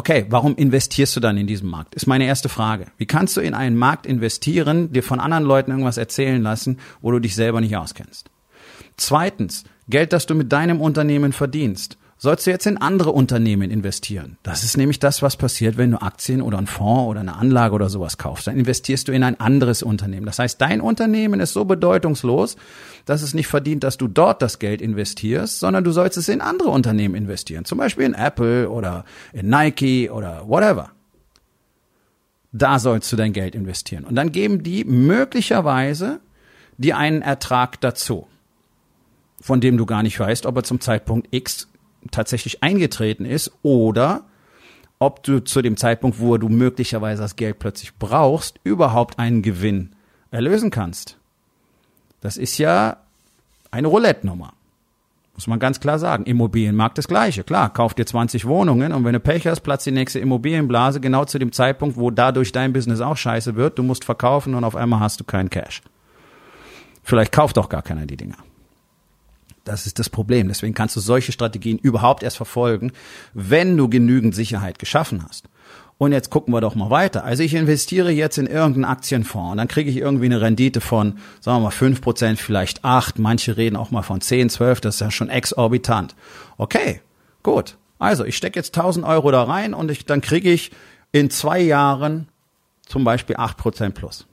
Okay, 0.00 0.24
warum 0.30 0.56
investierst 0.56 1.14
du 1.14 1.20
dann 1.20 1.36
in 1.36 1.46
diesen 1.46 1.68
Markt? 1.68 1.94
Ist 1.94 2.06
meine 2.06 2.24
erste 2.24 2.48
Frage. 2.48 2.86
Wie 2.96 3.04
kannst 3.04 3.36
du 3.36 3.42
in 3.42 3.52
einen 3.52 3.76
Markt 3.76 4.06
investieren, 4.06 4.90
dir 4.90 5.02
von 5.02 5.20
anderen 5.20 5.44
Leuten 5.44 5.72
irgendwas 5.72 5.98
erzählen 5.98 6.40
lassen, 6.40 6.78
wo 7.02 7.10
du 7.10 7.18
dich 7.18 7.34
selber 7.34 7.60
nicht 7.60 7.76
auskennst? 7.76 8.30
Zweitens, 8.96 9.64
Geld, 9.90 10.14
das 10.14 10.24
du 10.24 10.34
mit 10.34 10.52
deinem 10.52 10.80
Unternehmen 10.80 11.34
verdienst 11.34 11.98
sollst 12.22 12.46
du 12.46 12.50
jetzt 12.50 12.66
in 12.66 12.76
andere 12.76 13.12
Unternehmen 13.12 13.70
investieren. 13.70 14.36
Das 14.42 14.62
ist 14.62 14.76
nämlich 14.76 14.98
das, 14.98 15.22
was 15.22 15.38
passiert, 15.38 15.78
wenn 15.78 15.92
du 15.92 16.02
Aktien 16.02 16.42
oder 16.42 16.58
einen 16.58 16.66
Fonds 16.66 17.08
oder 17.08 17.20
eine 17.20 17.34
Anlage 17.36 17.74
oder 17.74 17.88
sowas 17.88 18.18
kaufst. 18.18 18.46
Dann 18.46 18.58
investierst 18.58 19.08
du 19.08 19.12
in 19.12 19.22
ein 19.22 19.40
anderes 19.40 19.82
Unternehmen. 19.82 20.26
Das 20.26 20.38
heißt, 20.38 20.60
dein 20.60 20.82
Unternehmen 20.82 21.40
ist 21.40 21.54
so 21.54 21.64
bedeutungslos, 21.64 22.56
dass 23.06 23.22
es 23.22 23.32
nicht 23.32 23.46
verdient, 23.46 23.84
dass 23.84 23.96
du 23.96 24.06
dort 24.06 24.42
das 24.42 24.58
Geld 24.58 24.82
investierst, 24.82 25.60
sondern 25.60 25.82
du 25.82 25.92
sollst 25.92 26.18
es 26.18 26.28
in 26.28 26.42
andere 26.42 26.68
Unternehmen 26.68 27.14
investieren. 27.14 27.64
Zum 27.64 27.78
Beispiel 27.78 28.04
in 28.04 28.12
Apple 28.12 28.68
oder 28.68 29.06
in 29.32 29.48
Nike 29.48 30.10
oder 30.10 30.46
whatever. 30.46 30.90
Da 32.52 32.78
sollst 32.78 33.10
du 33.10 33.16
dein 33.16 33.32
Geld 33.32 33.54
investieren. 33.54 34.04
Und 34.04 34.14
dann 34.16 34.30
geben 34.30 34.62
die 34.62 34.84
möglicherweise 34.84 36.20
dir 36.76 36.98
einen 36.98 37.22
Ertrag 37.22 37.80
dazu. 37.80 38.26
von 39.40 39.60
dem 39.60 39.78
du 39.78 39.86
gar 39.86 40.02
nicht 40.02 40.20
weißt, 40.20 40.46
ob 40.46 40.56
er 40.56 40.62
zum 40.64 40.80
Zeitpunkt 40.80 41.28
X 41.30 41.69
tatsächlich 42.10 42.62
eingetreten 42.62 43.24
ist 43.24 43.52
oder 43.62 44.24
ob 44.98 45.22
du 45.22 45.40
zu 45.40 45.62
dem 45.62 45.76
Zeitpunkt, 45.76 46.20
wo 46.20 46.36
du 46.36 46.48
möglicherweise 46.48 47.22
das 47.22 47.36
Geld 47.36 47.58
plötzlich 47.58 47.94
brauchst, 47.98 48.60
überhaupt 48.64 49.18
einen 49.18 49.42
Gewinn 49.42 49.90
erlösen 50.30 50.70
kannst. 50.70 51.16
Das 52.20 52.36
ist 52.36 52.58
ja 52.58 52.98
eine 53.70 53.88
Roulette-Nummer. 53.88 54.52
Muss 55.34 55.46
man 55.46 55.58
ganz 55.58 55.80
klar 55.80 55.98
sagen. 55.98 56.24
Immobilienmarkt 56.24 56.98
das 56.98 57.08
Gleiche. 57.08 57.44
Klar, 57.44 57.72
kauf 57.72 57.94
dir 57.94 58.04
20 58.04 58.46
Wohnungen 58.46 58.92
und 58.92 59.06
wenn 59.06 59.14
du 59.14 59.20
Pech 59.20 59.46
hast, 59.46 59.60
platzt 59.60 59.86
die 59.86 59.90
nächste 59.90 60.18
Immobilienblase 60.18 61.00
genau 61.00 61.24
zu 61.24 61.38
dem 61.38 61.50
Zeitpunkt, 61.50 61.96
wo 61.96 62.10
dadurch 62.10 62.52
dein 62.52 62.74
Business 62.74 63.00
auch 63.00 63.16
scheiße 63.16 63.56
wird. 63.56 63.78
Du 63.78 63.82
musst 63.82 64.04
verkaufen 64.04 64.54
und 64.54 64.64
auf 64.64 64.76
einmal 64.76 65.00
hast 65.00 65.18
du 65.18 65.24
keinen 65.24 65.48
Cash. 65.48 65.80
Vielleicht 67.02 67.32
kauft 67.32 67.56
doch 67.56 67.70
gar 67.70 67.80
keiner 67.80 68.04
die 68.04 68.18
Dinger. 68.18 68.36
Das 69.64 69.86
ist 69.86 69.98
das 69.98 70.08
Problem. 70.08 70.48
Deswegen 70.48 70.74
kannst 70.74 70.96
du 70.96 71.00
solche 71.00 71.32
Strategien 71.32 71.78
überhaupt 71.78 72.22
erst 72.22 72.36
verfolgen, 72.36 72.92
wenn 73.34 73.76
du 73.76 73.88
genügend 73.88 74.34
Sicherheit 74.34 74.78
geschaffen 74.78 75.24
hast. 75.26 75.44
Und 75.98 76.12
jetzt 76.12 76.30
gucken 76.30 76.54
wir 76.54 76.62
doch 76.62 76.74
mal 76.74 76.88
weiter. 76.88 77.24
Also 77.24 77.42
ich 77.42 77.52
investiere 77.52 78.10
jetzt 78.10 78.38
in 78.38 78.46
irgendeinen 78.46 78.86
Aktienfonds 78.86 79.52
und 79.52 79.56
dann 79.58 79.68
kriege 79.68 79.90
ich 79.90 79.98
irgendwie 79.98 80.24
eine 80.24 80.40
Rendite 80.40 80.80
von, 80.80 81.18
sagen 81.40 81.58
wir 81.58 81.64
mal, 81.64 81.70
fünf 81.70 82.00
Prozent, 82.00 82.38
vielleicht 82.38 82.86
acht. 82.86 83.18
Manche 83.18 83.58
reden 83.58 83.76
auch 83.76 83.90
mal 83.90 84.00
von 84.00 84.22
zehn, 84.22 84.48
zwölf. 84.48 84.80
Das 84.80 84.94
ist 84.94 85.00
ja 85.00 85.10
schon 85.10 85.28
exorbitant. 85.28 86.16
Okay, 86.56 87.02
gut. 87.42 87.76
Also 87.98 88.24
ich 88.24 88.38
stecke 88.38 88.58
jetzt 88.58 88.74
1000 88.74 89.04
Euro 89.04 89.30
da 89.30 89.42
rein 89.42 89.74
und 89.74 89.90
ich, 89.90 90.06
dann 90.06 90.22
kriege 90.22 90.50
ich 90.50 90.70
in 91.12 91.28
zwei 91.28 91.60
Jahren 91.60 92.28
zum 92.86 93.04
Beispiel 93.04 93.36
acht 93.36 93.58
Prozent 93.58 93.94
plus. 93.94 94.26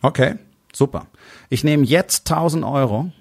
Okay, 0.00 0.36
super. 0.72 1.08
Ich 1.50 1.62
nehme 1.62 1.84
jetzt 1.84 2.30
1000 2.30 2.64
Euro, 2.64 3.12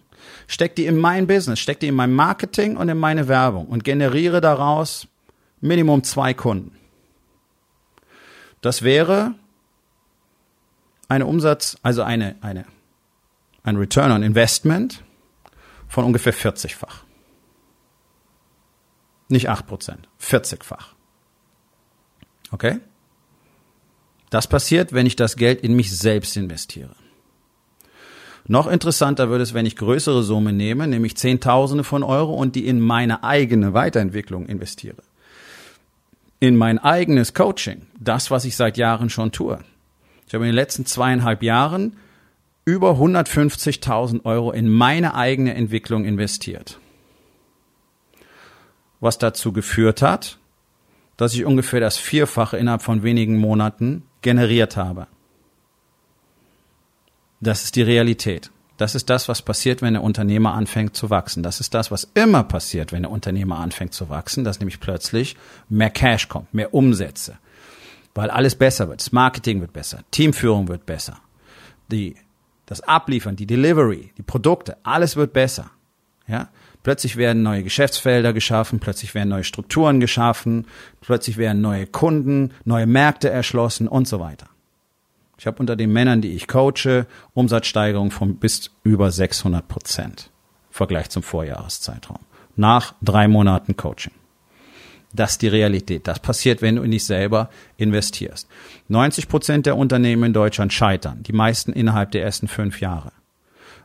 stecke 0.50 0.76
die 0.76 0.88
in 0.88 0.98
mein 0.98 1.28
Business, 1.28 1.60
stecke 1.60 1.82
die 1.82 1.88
in 1.88 1.96
mein 1.96 2.12
Marketing 2.12 2.76
und 2.76 2.90
in 2.90 2.98
meine 2.98 3.28
Werbung 3.28 3.68
und 3.68 3.84
generiere 3.84 4.42
daraus 4.42 5.08
Minimum 5.62 6.04
zwei 6.04 6.34
Kunden. 6.34 6.76
Das 8.62 8.82
wäre 8.82 9.36
eine 11.08 11.28
Umsatz, 11.28 11.78
also 11.84 12.02
eine, 12.02 12.36
eine, 12.42 12.66
ein 13.64 13.78
Return 13.78 14.12
on 14.12 14.24
Investment 14.24 15.04
von 15.88 16.04
ungefähr 16.04 16.34
40-fach. 16.34 17.04
Nicht 19.28 19.50
8 19.50 19.68
Prozent, 19.68 20.10
40-fach. 20.20 20.96
Okay? 22.52 22.80
Das 24.32 24.48
passiert, 24.48 24.94
wenn 24.94 25.06
ich 25.06 25.16
das 25.16 25.36
Geld 25.36 25.62
in 25.62 25.76
mich 25.76 25.96
selbst 25.96 26.36
investiere. 26.36 26.96
Noch 28.50 28.68
interessanter 28.68 29.30
wird 29.30 29.42
es, 29.42 29.54
wenn 29.54 29.66
ich 29.66 29.78
größere 29.78 30.24
Summen 30.24 30.58
nehme, 30.58 30.88
nämlich 30.88 31.16
Zehntausende 31.16 31.86
von 31.86 32.04
Euro 32.04 32.34
und 32.34 32.56
die 32.56 32.68
in 32.68 32.82
meine 32.82 33.24
eigene 33.24 33.74
Weiterentwicklung 33.74 34.48
investiere 34.48 34.98
in 36.40 36.56
mein 36.56 36.80
eigenes 36.80 37.34
Coaching, 37.34 37.88
das, 38.00 38.32
was 38.32 38.46
ich 38.46 38.56
seit 38.56 38.78
Jahren 38.78 39.10
schon 39.10 39.32
tue. 39.32 39.60
Ich 40.28 40.34
habe 40.34 40.46
in 40.46 40.50
den 40.50 40.56
letzten 40.56 40.86
zweieinhalb 40.86 41.44
Jahren 41.44 41.98
über 42.66 42.92
150.000 42.92 44.26
Euro 44.26 44.52
in 44.52 44.70
meine 44.70 45.16
eigene 45.16 45.54
Entwicklung 45.56 46.06
investiert. 46.06 46.80
Was 49.00 49.18
dazu 49.18 49.52
geführt 49.52 50.02
hat, 50.02 50.38
dass 51.18 51.34
ich 51.34 51.46
ungefähr 51.46 51.80
das 51.80 51.98
Vierfache 51.98 52.58
innerhalb 52.58 52.82
von 52.82 53.04
wenigen 53.04 53.38
Monaten 53.38 54.04
generiert 54.22 54.78
habe. 54.78 55.08
Das 57.42 57.64
ist 57.64 57.76
die 57.76 57.82
Realität. 57.82 58.52
Das 58.80 58.96
ist 58.96 59.10
das, 59.10 59.28
was 59.28 59.42
passiert, 59.42 59.82
wenn 59.82 59.94
der 59.94 60.04
Unternehmer 60.04 60.54
anfängt 60.54 60.96
zu 60.96 61.10
wachsen. 61.10 61.44
Das 61.44 61.60
ist 61.60 61.74
das, 61.74 61.92
was 61.92 62.10
immer 62.14 62.44
passiert, 62.44 62.94
wenn 62.94 63.04
der 63.04 63.12
Unternehmer 63.12 63.60
anfängt 63.60 63.94
zu 63.94 64.10
wachsen, 64.10 64.46
dass 64.46 64.60
nämlich 64.60 64.80
plötzlich 64.80 65.36
mehr 65.68 65.90
Cash 65.90 66.30
kommt, 66.30 66.54
mehr 66.54 66.74
Umsätze, 66.74 67.38
weil 68.16 68.30
alles 68.30 68.56
besser 68.56 68.88
wird. 68.88 69.02
Das 69.02 69.12
Marketing 69.12 69.60
wird 69.60 69.74
besser, 69.74 70.00
Teamführung 70.12 70.70
wird 70.70 70.86
besser, 70.86 71.20
die, 71.92 72.16
das 72.66 72.80
Abliefern, 72.80 73.36
die 73.36 73.46
Delivery, 73.48 74.14
die 74.18 74.24
Produkte, 74.24 74.78
alles 74.84 75.18
wird 75.18 75.34
besser. 75.34 75.72
Ja, 76.26 76.48
plötzlich 76.82 77.18
werden 77.18 77.44
neue 77.44 77.64
Geschäftsfelder 77.64 78.32
geschaffen, 78.32 78.80
plötzlich 78.80 79.14
werden 79.14 79.30
neue 79.30 79.44
Strukturen 79.44 80.00
geschaffen, 80.00 80.68
plötzlich 81.02 81.36
werden 81.36 81.62
neue 81.62 81.86
Kunden, 81.86 82.54
neue 82.64 82.86
Märkte 82.86 83.30
erschlossen 83.30 83.90
und 83.90 84.08
so 84.08 84.22
weiter. 84.22 84.48
Ich 85.40 85.48
habe 85.48 85.60
unter 85.60 85.78
den 85.78 85.94
Männern, 85.94 86.22
die 86.22 86.34
ich 86.34 86.50
coache, 86.50 87.08
Umsatzsteigerung 87.34 88.12
von 88.12 88.36
bis 88.36 88.72
über 88.84 89.10
600 89.10 89.66
Prozent 89.66 90.32
im 90.70 90.74
Vergleich 90.74 91.10
zum 91.10 91.24
Vorjahreszeitraum. 91.24 92.20
Nach 92.58 92.94
drei 93.02 93.30
Monaten 93.30 93.78
Coaching. 93.78 94.12
Das 95.14 95.32
ist 95.32 95.42
die 95.42 95.48
Realität. 95.48 96.08
Das 96.08 96.20
passiert, 96.20 96.62
wenn 96.62 96.76
du 96.76 96.84
in 96.84 96.92
dich 96.92 97.06
selber 97.06 97.50
investierst. 97.78 98.50
90 98.90 99.30
Prozent 99.30 99.66
der 99.66 99.78
Unternehmen 99.78 100.26
in 100.26 100.34
Deutschland 100.34 100.74
scheitern. 100.74 101.24
Die 101.24 101.34
meisten 101.34 101.72
innerhalb 101.72 102.12
der 102.12 102.24
ersten 102.24 102.50
fünf 102.50 102.82
Jahre. 102.82 103.14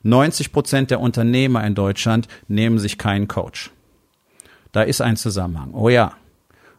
90 0.02 0.52
Prozent 0.52 0.90
der 0.90 1.00
Unternehmer 1.00 1.64
in 1.64 1.76
Deutschland 1.76 2.26
nehmen 2.48 2.80
sich 2.80 2.98
keinen 2.98 3.28
Coach. 3.28 3.70
Da 4.72 4.82
ist 4.82 5.00
ein 5.00 5.16
Zusammenhang. 5.16 5.72
Oh 5.72 5.88
ja. 5.88 6.14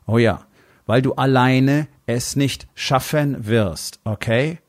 Oh 0.05 0.17
ja. 0.17 0.45
Weil 0.85 1.01
du 1.01 1.13
alleine 1.13 1.87
es 2.05 2.35
nicht 2.35 2.67
schaffen 2.75 3.47
wirst. 3.47 4.01
Okay? 4.03 4.59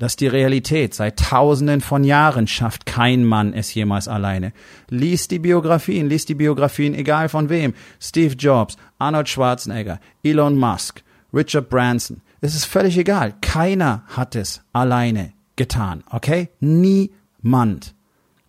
Das 0.00 0.12
ist 0.12 0.20
die 0.20 0.28
Realität. 0.28 0.94
Seit 0.94 1.18
tausenden 1.18 1.82
von 1.82 2.04
Jahren 2.04 2.46
schafft 2.46 2.86
kein 2.86 3.22
Mann 3.22 3.52
es 3.52 3.74
jemals 3.74 4.08
alleine. 4.08 4.54
Lies 4.88 5.28
die 5.28 5.38
Biografien, 5.38 6.08
lies 6.08 6.24
die 6.24 6.34
Biografien, 6.34 6.94
egal 6.94 7.28
von 7.28 7.50
wem. 7.50 7.74
Steve 8.00 8.34
Jobs, 8.34 8.78
Arnold 8.98 9.28
Schwarzenegger, 9.28 10.00
Elon 10.22 10.56
Musk, 10.56 11.02
Richard 11.34 11.68
Branson. 11.68 12.22
Es 12.40 12.54
ist 12.54 12.64
völlig 12.64 12.96
egal. 12.96 13.34
Keiner 13.42 14.04
hat 14.08 14.36
es 14.36 14.62
alleine 14.72 15.34
getan. 15.56 16.02
Okay? 16.08 16.48
Niemand. 16.60 17.94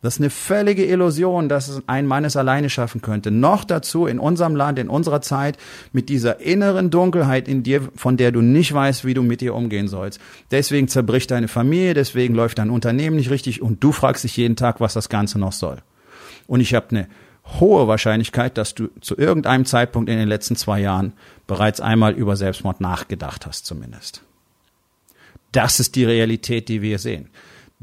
Das 0.01 0.15
ist 0.15 0.20
eine 0.22 0.31
völlige 0.31 0.84
Illusion, 0.84 1.48
dass 1.48 1.84
ein 1.86 2.08
Mann 2.08 2.25
es 2.25 2.36
alleine 2.36 2.72
schaffen 2.72 3.01
könnte. 3.01 3.29
Noch 3.29 3.63
dazu 3.63 4.08
in 4.08 4.17
unserem 4.17 4.55
Land, 4.55 4.79
in 4.79 4.89
unserer 4.89 5.22
Zeit, 5.22 5.58
mit 5.93 6.10
dieser 6.10 6.39
inneren 6.39 6.89
Dunkelheit 6.89 7.48
in 7.48 7.62
dir, 7.62 7.88
von 7.96 8.17
der 8.17 8.31
du 8.31 8.41
nicht 8.41 8.74
weißt, 8.74 9.05
wie 9.05 9.13
du 9.13 9.22
mit 9.22 9.43
ihr 9.43 9.53
umgehen 9.53 9.88
sollst. 9.88 10.20
Deswegen 10.50 10.88
zerbricht 10.88 11.29
deine 11.29 11.48
Familie, 11.48 11.93
deswegen 11.93 12.34
läuft 12.34 12.58
dein 12.58 12.72
Unternehmen 12.72 13.15
nicht 13.15 13.29
richtig 13.29 13.62
und 13.62 13.84
du 13.84 13.91
fragst 13.91 14.24
dich 14.24 14.36
jeden 14.38 14.55
Tag, 14.55 14.79
was 14.79 14.96
das 14.96 15.08
Ganze 15.08 15.38
noch 15.38 15.53
soll. 15.53 15.77
Und 16.48 16.62
ich 16.62 16.74
habe 16.74 16.88
eine 16.89 17.08
hohe 17.60 17.88
Wahrscheinlichkeit, 17.88 18.58
dass 18.58 18.74
du 18.74 18.89
zu 19.01 19.15
irgendeinem 19.17 19.65
Zeitpunkt 19.65 20.10
in 20.10 20.17
den 20.17 20.27
letzten 20.27 20.55
zwei 20.55 20.79
Jahren 20.79 21.13
bereits 21.46 21.79
einmal 21.79 22.13
über 22.13 22.36
Selbstmord 22.36 22.81
nachgedacht 22.81 23.46
hast, 23.46 23.67
zumindest. 23.67 24.24
Das 25.51 25.79
ist 25.79 25.96
die 25.96 26.05
Realität, 26.05 26.70
die 26.70 26.81
wir 26.81 26.98
sehen. 26.98 27.29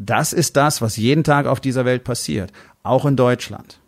Das 0.00 0.32
ist 0.32 0.56
das, 0.56 0.80
was 0.80 0.96
jeden 0.96 1.24
Tag 1.24 1.46
auf 1.46 1.60
dieser 1.60 1.84
Welt 1.84 2.04
passiert, 2.04 2.52
auch 2.84 3.04
in 3.04 3.16
Deutschland. 3.16 3.80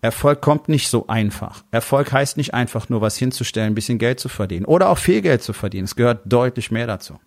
Erfolg 0.00 0.42
kommt 0.42 0.68
nicht 0.68 0.88
so 0.88 1.06
einfach. 1.06 1.62
Erfolg 1.70 2.12
heißt 2.12 2.36
nicht 2.36 2.52
einfach 2.52 2.88
nur 2.88 3.00
was 3.00 3.16
hinzustellen, 3.16 3.72
ein 3.72 3.74
bisschen 3.76 3.98
Geld 3.98 4.18
zu 4.18 4.28
verdienen 4.28 4.66
oder 4.66 4.90
auch 4.90 4.98
viel 4.98 5.22
Geld 5.22 5.42
zu 5.42 5.52
verdienen. 5.52 5.84
Es 5.84 5.94
gehört 5.94 6.22
deutlich 6.24 6.72
mehr 6.72 6.88
dazu. 6.88 7.18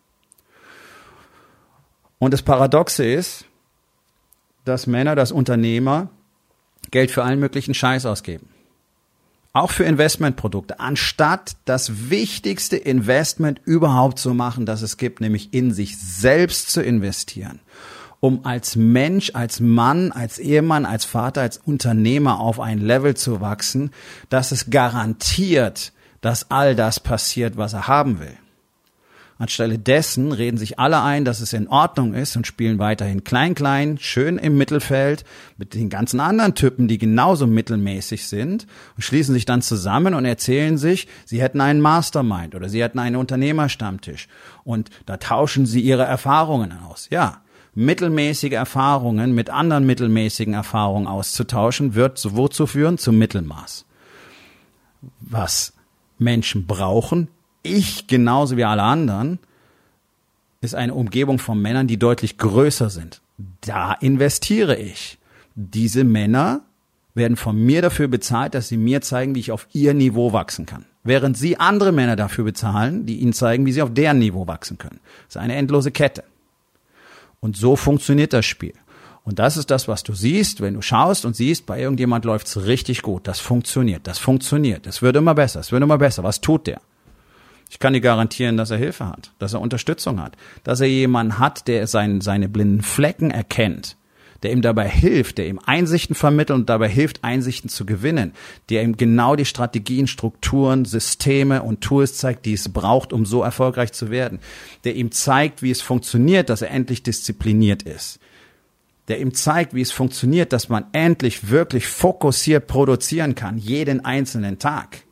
Und 2.19 2.33
das 2.33 2.43
Paradoxe 2.43 3.05
ist, 3.05 3.45
dass 4.65 4.85
Männer, 4.85 5.15
dass 5.15 5.31
Unternehmer 5.31 6.09
Geld 6.91 7.09
für 7.09 7.23
allen 7.23 7.39
möglichen 7.39 7.73
Scheiß 7.73 8.05
ausgeben 8.05 8.49
auch 9.57 9.71
für 9.71 9.83
Investmentprodukte, 9.83 10.79
anstatt 10.79 11.57
das 11.65 12.09
wichtigste 12.09 12.77
Investment 12.77 13.59
überhaupt 13.65 14.19
zu 14.19 14.33
machen, 14.33 14.65
das 14.65 14.81
es 14.81 14.97
gibt, 14.97 15.21
nämlich 15.21 15.53
in 15.53 15.73
sich 15.73 15.97
selbst 15.97 16.69
zu 16.69 16.81
investieren, 16.81 17.59
um 18.19 18.45
als 18.45 18.75
Mensch, 18.75 19.31
als 19.33 19.59
Mann, 19.59 20.11
als 20.11 20.39
Ehemann, 20.39 20.85
als 20.85 21.05
Vater, 21.05 21.41
als 21.41 21.57
Unternehmer 21.57 22.39
auf 22.39 22.59
ein 22.59 22.79
Level 22.79 23.15
zu 23.15 23.41
wachsen, 23.41 23.91
dass 24.29 24.51
es 24.51 24.69
garantiert, 24.69 25.91
dass 26.21 26.51
all 26.51 26.75
das 26.75 26.99
passiert, 26.99 27.57
was 27.57 27.73
er 27.73 27.87
haben 27.87 28.19
will. 28.19 28.37
Anstelle 29.39 29.77
dessen 29.77 30.31
reden 30.31 30.57
sich 30.57 30.79
alle 30.79 31.01
ein, 31.01 31.23
dass 31.23 31.41
es 31.41 31.53
in 31.53 31.67
Ordnung 31.67 32.15
ist 32.15 32.35
und 32.35 32.47
spielen 32.47 32.79
weiterhin 32.79 33.23
klein-klein, 33.23 33.97
schön 33.99 34.37
im 34.39 34.57
Mittelfeld 34.57 35.25
mit 35.57 35.75
den 35.75 35.89
ganzen 35.89 36.19
anderen 36.19 36.55
Typen, 36.55 36.87
die 36.87 36.97
genauso 36.97 37.45
mittelmäßig 37.45 38.27
sind 38.27 38.65
und 38.95 39.03
schließen 39.03 39.33
sich 39.33 39.45
dann 39.45 39.61
zusammen 39.61 40.15
und 40.15 40.25
erzählen 40.25 40.77
sich, 40.77 41.07
sie 41.25 41.41
hätten 41.41 41.61
einen 41.61 41.81
Mastermind 41.81 42.55
oder 42.55 42.67
sie 42.67 42.81
hätten 42.81 42.99
einen 42.99 43.15
Unternehmerstammtisch 43.15 44.27
und 44.63 44.89
da 45.05 45.17
tauschen 45.17 45.67
sie 45.67 45.81
ihre 45.81 46.03
Erfahrungen 46.03 46.73
aus. 46.87 47.07
Ja, 47.11 47.41
mittelmäßige 47.75 48.53
Erfahrungen 48.53 49.35
mit 49.35 49.51
anderen 49.51 49.85
mittelmäßigen 49.85 50.55
Erfahrungen 50.55 51.05
auszutauschen, 51.05 51.93
wird 51.93 52.17
so 52.17 52.35
wozu 52.35 52.65
führen? 52.65 52.97
Zum 52.97 53.19
Mittelmaß. 53.19 53.85
Was 55.19 55.73
Menschen 56.17 56.65
brauchen, 56.65 57.27
ich 57.67 58.07
genauso 58.07 58.57
wie 58.57 58.63
alle 58.63 58.83
anderen 58.83 59.39
ist 60.61 60.75
eine 60.75 60.93
Umgebung 60.93 61.39
von 61.39 61.61
Männern, 61.61 61.87
die 61.87 61.97
deutlich 61.97 62.37
größer 62.37 62.89
sind. 62.89 63.21
Da 63.61 63.93
investiere 63.93 64.75
ich. 64.75 65.19
diese 65.55 66.03
Männer 66.03 66.61
werden 67.15 67.35
von 67.35 67.57
mir 67.57 67.81
dafür 67.81 68.07
bezahlt, 68.07 68.53
dass 68.53 68.67
sie 68.67 68.77
mir 68.77 69.01
zeigen, 69.01 69.35
wie 69.35 69.39
ich 69.39 69.51
auf 69.51 69.67
ihr 69.73 69.93
Niveau 69.93 70.33
wachsen 70.33 70.65
kann. 70.65 70.85
Während 71.03 71.37
sie 71.37 71.57
andere 71.59 71.91
Männer 71.91 72.15
dafür 72.15 72.43
bezahlen, 72.43 73.05
die 73.05 73.17
ihnen 73.17 73.33
zeigen, 73.33 73.65
wie 73.65 73.71
sie 73.71 73.81
auf 73.81 73.93
deren 73.93 74.19
Niveau 74.19 74.45
wachsen 74.45 74.77
können. 74.77 74.99
Das 75.25 75.35
ist 75.35 75.41
eine 75.41 75.55
endlose 75.55 75.91
Kette. 75.91 76.23
Und 77.39 77.57
so 77.57 77.75
funktioniert 77.75 78.33
das 78.33 78.45
Spiel. 78.45 78.73
Und 79.23 79.39
das 79.39 79.57
ist 79.57 79.71
das, 79.71 79.87
was 79.87 80.03
du 80.03 80.13
siehst, 80.13 80.61
wenn 80.61 80.75
du 80.75 80.81
schaust 80.81 81.25
und 81.25 81.35
siehst, 81.35 81.65
bei 81.65 81.81
irgendjemand 81.81 82.23
läuft's 82.23 82.65
richtig 82.65 83.01
gut. 83.01 83.27
Das 83.27 83.39
funktioniert, 83.39 84.07
das 84.07 84.19
funktioniert. 84.19 84.87
Es 84.87 85.01
wird 85.01 85.17
immer 85.17 85.35
besser, 85.35 85.59
es 85.59 85.71
wird 85.71 85.83
immer 85.83 85.97
besser. 85.97 86.23
Was 86.23 86.39
tut 86.39 86.67
der? 86.67 86.79
Ich 87.69 87.79
kann 87.79 87.93
dir 87.93 88.01
garantieren, 88.01 88.57
dass 88.57 88.71
er 88.71 88.77
Hilfe 88.77 89.07
hat, 89.07 89.31
dass 89.39 89.53
er 89.53 89.61
Unterstützung 89.61 90.21
hat, 90.21 90.37
dass 90.63 90.79
er 90.79 90.87
jemanden 90.87 91.39
hat, 91.39 91.67
der 91.67 91.87
sein, 91.87 92.21
seine 92.21 92.47
blinden 92.47 92.81
Flecken 92.81 93.29
erkennt, 93.29 93.97
der 94.43 94.51
ihm 94.51 94.61
dabei 94.61 94.87
hilft, 94.87 95.37
der 95.37 95.47
ihm 95.47 95.59
Einsichten 95.65 96.15
vermittelt 96.15 96.57
und 96.57 96.69
dabei 96.69 96.87
hilft, 96.87 97.23
Einsichten 97.23 97.69
zu 97.69 97.85
gewinnen, 97.85 98.33
der 98.69 98.83
ihm 98.83 98.95
genau 98.95 99.35
die 99.35 99.45
Strategien, 99.45 100.07
Strukturen, 100.07 100.85
Systeme 100.85 101.63
und 101.63 101.81
Tools 101.81 102.17
zeigt, 102.17 102.45
die 102.45 102.53
es 102.53 102.69
braucht, 102.69 103.11
um 103.11 103.25
so 103.25 103.41
erfolgreich 103.41 103.91
zu 103.91 104.11
werden, 104.11 104.39
der 104.83 104.95
ihm 104.95 105.11
zeigt, 105.11 105.61
wie 105.61 105.71
es 105.71 105.81
funktioniert, 105.81 106.49
dass 106.49 106.61
er 106.61 106.71
endlich 106.71 107.03
diszipliniert 107.03 107.83
ist, 107.83 108.19
der 109.07 109.19
ihm 109.19 109.33
zeigt, 109.33 109.73
wie 109.73 109.81
es 109.81 109.91
funktioniert, 109.91 110.53
dass 110.53 110.69
man 110.69 110.85
endlich 110.93 111.49
wirklich 111.49 111.87
fokussiert 111.87 112.67
produzieren 112.67 113.35
kann, 113.35 113.57
jeden 113.57 114.05
einzelnen 114.05 114.59
Tag. 114.59 115.03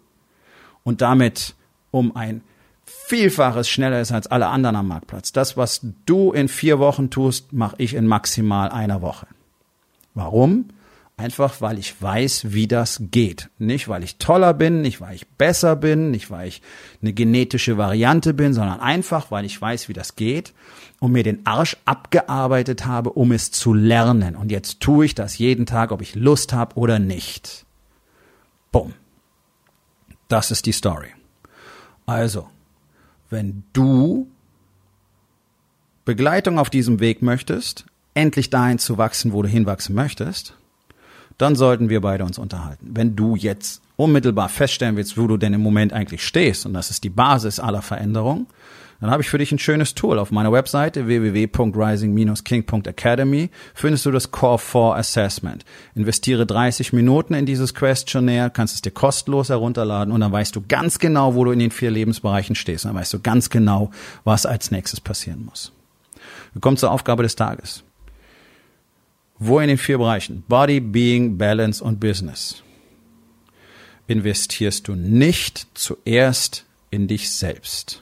Und 0.84 1.02
damit 1.02 1.56
um 1.96 2.16
ein 2.16 2.42
Vielfaches 2.84 3.68
schneller 3.68 4.02
ist 4.02 4.12
als 4.12 4.28
alle 4.28 4.48
anderen 4.48 4.76
am 4.76 4.90
Marktplatz. 4.90 5.32
Das, 5.32 5.58
was 5.58 5.82
du 6.06 6.34
in 6.34 6.48
vier 6.48 6.78
Wochen 6.78 7.10
tust, 7.10 7.52
mache 7.52 7.76
ich 7.80 7.96
in 7.96 8.06
maximal 8.06 8.70
einer 8.70 9.02
Woche. 9.02 9.28
Warum? 10.14 10.66
Einfach, 11.18 11.62
weil 11.62 11.80
ich 11.80 12.00
weiß, 12.00 12.54
wie 12.54 12.68
das 12.68 13.02
geht. 13.10 13.50
Nicht, 13.58 13.88
weil 13.88 14.04
ich 14.04 14.18
toller 14.18 14.54
bin, 14.54 14.82
nicht, 14.82 15.00
weil 15.00 15.16
ich 15.16 15.28
besser 15.28 15.78
bin, 15.78 16.12
nicht, 16.12 16.30
weil 16.30 16.50
ich 16.50 16.62
eine 17.02 17.14
genetische 17.14 17.78
Variante 17.78 18.34
bin, 18.34 18.54
sondern 18.54 18.82
einfach, 18.82 19.32
weil 19.32 19.46
ich 19.46 19.60
weiß, 19.60 19.88
wie 19.88 19.94
das 19.94 20.16
geht 20.16 20.54
und 21.00 21.14
mir 21.14 21.24
den 21.24 21.46
Arsch 21.46 21.78
abgearbeitet 21.86 22.86
habe, 22.86 23.14
um 23.14 23.32
es 23.32 23.52
zu 23.52 23.74
lernen. 23.74 24.36
Und 24.36 24.52
jetzt 24.52 24.82
tue 24.82 25.06
ich 25.06 25.16
das 25.16 25.38
jeden 25.38 25.66
Tag, 25.66 25.92
ob 25.92 26.02
ich 26.02 26.16
Lust 26.16 26.54
habe 26.54 26.76
oder 26.76 27.00
nicht. 27.00 27.66
Bumm. 28.72 28.94
Das 30.28 30.52
ist 30.52 30.66
die 30.66 30.74
Story. 30.74 31.08
Also, 32.06 32.48
wenn 33.30 33.64
du 33.74 34.28
Begleitung 36.06 36.60
auf 36.60 36.70
diesem 36.70 37.00
Weg 37.00 37.22
möchtest, 37.22 37.86
endlich 38.14 38.50
dahin 38.50 38.80
zu 38.80 38.98
wachsen, 38.98 39.34
wo 39.34 39.42
du 39.42 39.50
hinwachsen 39.50 39.96
möchtest, 39.96 40.56
dann 41.38 41.56
sollten 41.56 41.90
wir 41.90 42.02
beide 42.02 42.24
uns 42.24 42.38
unterhalten. 42.38 42.92
Wenn 42.94 43.16
du 43.16 43.36
jetzt 43.36 43.82
unmittelbar 43.98 44.50
feststellen 44.50 44.96
willst, 44.96 45.18
wo 45.18 45.28
du 45.28 45.38
denn 45.38 45.54
im 45.54 45.62
Moment 45.62 45.94
eigentlich 45.94 46.26
stehst, 46.26 46.66
und 46.66 46.74
das 46.74 46.92
ist 46.92 47.04
die 47.04 47.10
Basis 47.10 47.60
aller 47.60 47.82
Veränderungen, 47.82 48.48
dann 49.06 49.12
habe 49.12 49.22
ich 49.22 49.30
für 49.30 49.38
dich 49.38 49.52
ein 49.52 49.60
schönes 49.60 49.94
Tool. 49.94 50.18
Auf 50.18 50.32
meiner 50.32 50.52
Webseite 50.52 51.06
www.rising-king.academy 51.06 53.52
findest 53.76 54.08
du 54.08 54.12
das 54.12 54.32
Core 54.32 54.58
4 54.58 54.96
Assessment. 54.96 55.64
Investiere 55.94 56.48
30 56.48 56.92
Minuten 56.92 57.36
in 57.36 57.46
dieses 57.46 57.76
Questionnaire, 57.76 58.50
kannst 58.50 58.74
es 58.74 58.82
dir 58.82 58.90
kostenlos 58.90 59.50
herunterladen 59.50 60.12
und 60.12 60.22
dann 60.22 60.32
weißt 60.32 60.56
du 60.56 60.64
ganz 60.68 60.98
genau, 60.98 61.36
wo 61.36 61.44
du 61.44 61.52
in 61.52 61.60
den 61.60 61.70
vier 61.70 61.92
Lebensbereichen 61.92 62.56
stehst. 62.56 62.86
dann 62.86 62.96
weißt 62.96 63.14
du 63.14 63.20
ganz 63.20 63.52
genau, 63.52 63.92
was 64.24 64.48
als 64.48 64.72
nächstes 64.72 65.00
passieren 65.00 65.46
muss. 65.46 65.72
Wir 66.54 66.62
kommen 66.62 66.78
zur 66.78 66.90
Aufgabe 66.90 67.22
des 67.22 67.36
Tages. 67.36 67.84
Wo 69.38 69.60
in 69.60 69.68
den 69.68 69.78
vier 69.78 70.00
Bereichen 70.00 70.44
Body, 70.48 70.80
Being, 70.80 71.38
Balance 71.38 71.84
und 71.84 72.00
Business 72.00 72.64
investierst 74.08 74.88
du 74.88 74.96
nicht 74.96 75.68
zuerst 75.76 76.66
in 76.90 77.08
dich 77.08 77.30
selbst? 77.30 78.02